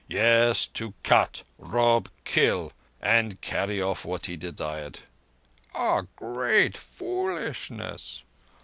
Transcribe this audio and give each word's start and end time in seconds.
Yes, 0.09 0.65
to 0.65 0.95
cut, 1.03 1.43
rob, 1.59 2.09
kill, 2.25 2.73
and 3.03 3.39
carry 3.39 3.79
off 3.79 4.03
what 4.03 4.25
he 4.25 4.35
desired." 4.35 5.01
"A 5.75 6.07
great 6.15 6.75
foolishness!" 6.75 8.23